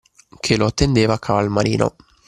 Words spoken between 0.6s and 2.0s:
attendeva a Caval Marino